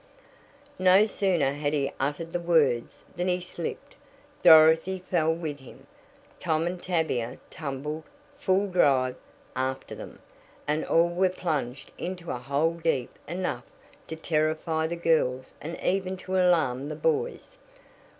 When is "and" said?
6.65-6.81, 10.67-10.83, 15.61-15.79